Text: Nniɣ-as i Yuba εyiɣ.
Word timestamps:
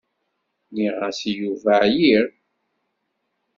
Nniɣ-as 0.69 1.19
i 1.29 1.31
Yuba 1.39 1.73
εyiɣ. 1.89 2.27